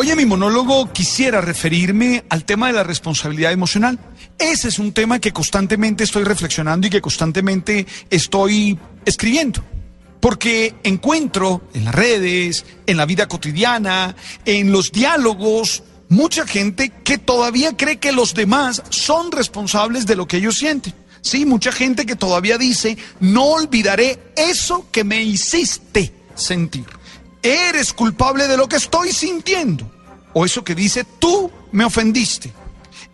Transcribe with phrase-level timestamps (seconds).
[0.00, 3.98] Hoy en mi monólogo quisiera referirme al tema de la responsabilidad emocional.
[4.38, 9.60] Ese es un tema que constantemente estoy reflexionando y que constantemente estoy escribiendo.
[10.20, 14.14] Porque encuentro en las redes, en la vida cotidiana,
[14.44, 20.28] en los diálogos, mucha gente que todavía cree que los demás son responsables de lo
[20.28, 20.94] que ellos sienten.
[21.22, 26.97] Sí, mucha gente que todavía dice, no olvidaré eso que me hiciste sentir.
[27.42, 29.90] Eres culpable de lo que estoy sintiendo.
[30.32, 32.52] O eso que dice, tú me ofendiste.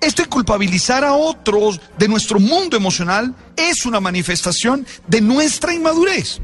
[0.00, 6.40] Este culpabilizar a otros de nuestro mundo emocional es una manifestación de nuestra inmadurez.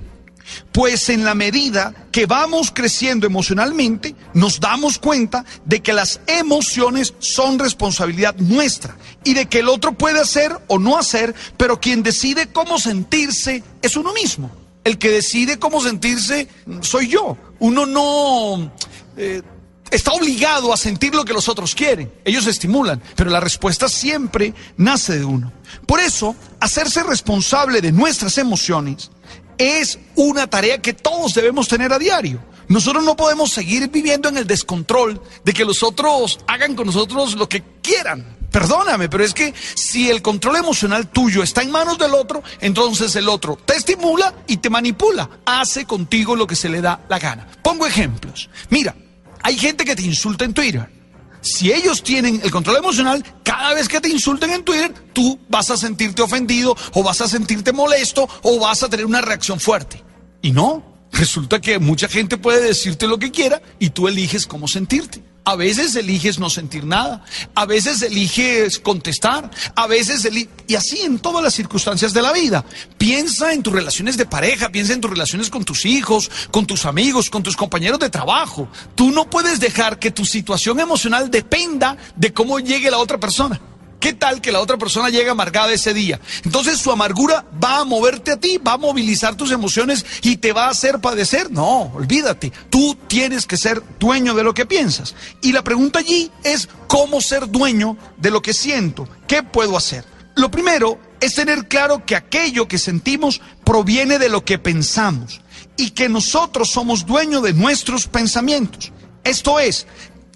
[0.73, 7.15] Pues en la medida que vamos creciendo emocionalmente, nos damos cuenta de que las emociones
[7.19, 12.03] son responsabilidad nuestra y de que el otro puede hacer o no hacer, pero quien
[12.03, 14.51] decide cómo sentirse es uno mismo.
[14.83, 16.49] El que decide cómo sentirse
[16.81, 17.37] soy yo.
[17.61, 18.73] Uno no
[19.17, 19.43] eh,
[19.91, 22.13] está obligado a sentir lo que los otros quieren.
[22.25, 25.53] Ellos estimulan, pero la respuesta siempre nace de uno.
[25.87, 29.11] Por eso, hacerse responsable de nuestras emociones
[29.59, 32.41] es una tarea que todos debemos tener a diario.
[32.69, 37.35] Nosotros no podemos seguir viviendo en el descontrol de que los otros hagan con nosotros
[37.35, 38.40] lo que quieran.
[38.51, 43.15] Perdóname, pero es que si el control emocional tuyo está en manos del otro, entonces
[43.17, 45.29] el otro te estimula y te manipula.
[45.45, 47.47] Hace contigo lo que se le da la gana.
[47.63, 48.51] Pongo ejemplos.
[48.69, 48.95] Mira,
[49.43, 51.01] hay gente que te insulta en Twitter.
[51.43, 55.71] Si ellos tienen el control emocional, cada vez que te insulten en Twitter, tú vas
[55.71, 60.03] a sentirte ofendido o vas a sentirte molesto o vas a tener una reacción fuerte.
[60.43, 64.69] Y no, resulta que mucha gente puede decirte lo que quiera y tú eliges cómo
[64.69, 65.23] sentirte.
[65.51, 67.25] A veces eliges no sentir nada,
[67.57, 70.53] a veces eliges contestar, a veces eliges...
[70.69, 72.65] Y así en todas las circunstancias de la vida.
[72.97, 76.87] Piensa en tus relaciones de pareja, piensa en tus relaciones con tus hijos, con tus
[76.87, 78.69] amigos, con tus compañeros de trabajo.
[78.95, 83.61] Tú no puedes dejar que tu situación emocional dependa de cómo llegue la otra persona.
[84.01, 86.19] ¿Qué tal que la otra persona llegue amargada ese día?
[86.45, 90.53] Entonces su amargura va a moverte a ti, va a movilizar tus emociones y te
[90.53, 91.51] va a hacer padecer.
[91.51, 92.51] No, olvídate.
[92.71, 95.15] Tú tienes que ser dueño de lo que piensas.
[95.43, 99.07] Y la pregunta allí es cómo ser dueño de lo que siento.
[99.29, 100.07] ¿Qué puedo hacer?
[100.35, 105.43] Lo primero es tener claro que aquello que sentimos proviene de lo que pensamos
[105.77, 108.93] y que nosotros somos dueños de nuestros pensamientos.
[109.25, 109.87] Esto es,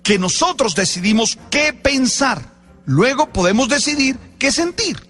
[0.05, 2.54] que nosotros decidimos qué pensar.
[2.87, 5.01] Luego podemos decidir qué sentir.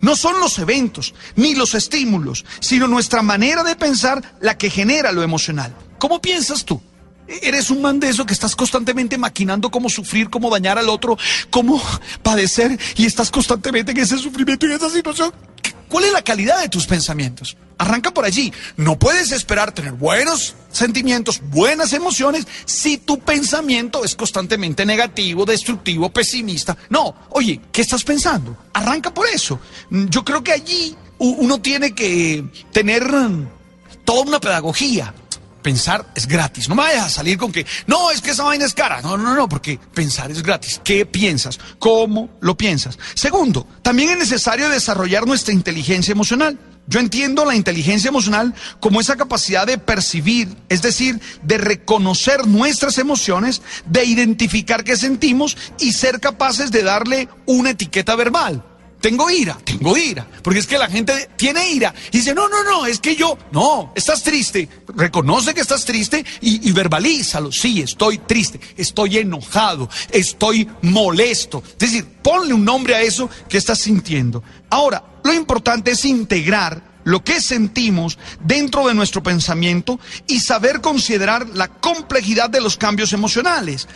[0.00, 5.10] No son los eventos ni los estímulos, sino nuestra manera de pensar la que genera
[5.10, 5.74] lo emocional.
[5.98, 6.80] ¿Cómo piensas tú?
[7.26, 11.18] Eres un man de eso que estás constantemente maquinando cómo sufrir, cómo dañar al otro,
[11.50, 11.82] cómo
[12.22, 15.32] padecer y estás constantemente en ese sufrimiento y en esa situación.
[15.88, 17.56] ¿Cuál es la calidad de tus pensamientos?
[17.78, 18.52] Arranca por allí.
[18.76, 26.10] No puedes esperar tener buenos sentimientos, buenas emociones, si tu pensamiento es constantemente negativo, destructivo,
[26.10, 26.76] pesimista.
[26.90, 28.56] No, oye, ¿qué estás pensando?
[28.72, 29.60] Arranca por eso.
[29.90, 33.06] Yo creo que allí uno tiene que tener
[34.04, 35.14] toda una pedagogía
[35.62, 36.68] pensar es gratis.
[36.68, 39.02] No me vayas a salir con que, no, es que esa vaina es cara.
[39.02, 40.80] No, no, no, porque pensar es gratis.
[40.82, 41.58] ¿Qué piensas?
[41.78, 42.98] ¿Cómo lo piensas?
[43.14, 46.58] Segundo, también es necesario desarrollar nuestra inteligencia emocional.
[46.88, 52.96] Yo entiendo la inteligencia emocional como esa capacidad de percibir, es decir, de reconocer nuestras
[52.96, 58.64] emociones, de identificar qué sentimos y ser capaces de darle una etiqueta verbal.
[59.00, 60.26] Tengo ira, tengo ira.
[60.42, 63.38] Porque es que la gente tiene ira y dice, no, no, no, es que yo,
[63.52, 64.68] no, estás triste.
[64.88, 67.52] Reconoce que estás triste y, y verbalízalo.
[67.52, 71.62] Sí, estoy triste, estoy enojado, estoy molesto.
[71.64, 74.42] Es decir, ponle un nombre a eso que estás sintiendo.
[74.70, 81.48] Ahora, lo importante es integrar lo que sentimos dentro de nuestro pensamiento y saber considerar
[81.54, 83.86] la complejidad de los cambios emocionales.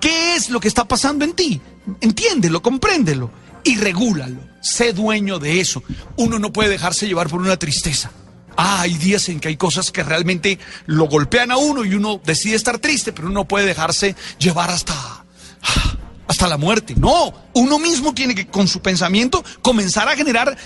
[0.00, 1.60] ¿Qué es lo que está pasando en ti?
[2.00, 3.30] Entiéndelo, compréndelo
[3.66, 4.40] y regúlalo.
[4.60, 5.82] Sé dueño de eso.
[6.16, 8.10] Uno no puede dejarse llevar por una tristeza.
[8.56, 12.20] Ah, hay días en que hay cosas que realmente lo golpean a uno y uno
[12.24, 14.94] decide estar triste, pero uno no puede dejarse llevar hasta
[16.28, 16.94] hasta la muerte.
[16.96, 20.56] No, uno mismo tiene que con su pensamiento comenzar a generar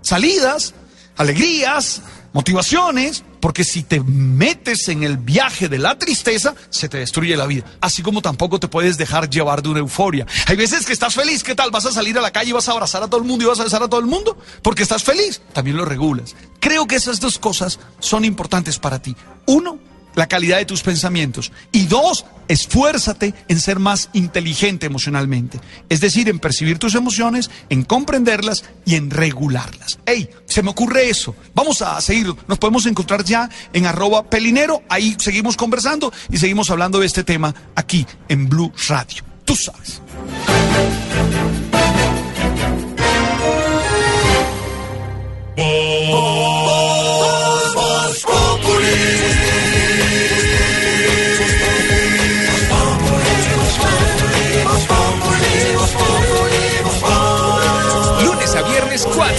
[0.00, 0.74] salidas,
[1.16, 2.02] alegrías,
[2.34, 7.46] motivaciones, porque si te metes en el viaje de la tristeza, se te destruye la
[7.46, 7.64] vida.
[7.80, 10.26] Así como tampoco te puedes dejar llevar de una euforia.
[10.46, 11.70] Hay veces que estás feliz, ¿qué tal?
[11.70, 13.48] ¿Vas a salir a la calle y vas a abrazar a todo el mundo y
[13.48, 14.36] vas a besar a todo el mundo?
[14.60, 16.34] Porque estás feliz, también lo regulas.
[16.60, 19.16] Creo que esas dos cosas son importantes para ti.
[19.46, 19.78] Uno,
[20.14, 21.52] la calidad de tus pensamientos.
[21.72, 25.60] Y dos, esfuérzate en ser más inteligente emocionalmente.
[25.88, 29.98] Es decir, en percibir tus emociones, en comprenderlas y en regularlas.
[30.06, 30.28] ¡Ey!
[30.46, 31.34] Se me ocurre eso.
[31.54, 32.32] Vamos a seguir.
[32.46, 34.82] Nos podemos encontrar ya en arroba pelinero.
[34.88, 39.24] Ahí seguimos conversando y seguimos hablando de este tema aquí en Blue Radio.
[39.44, 40.00] Tú sabes.